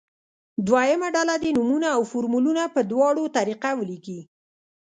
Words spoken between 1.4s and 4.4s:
دې نومونه او فورمولونه په دواړو طریقه ولیکي.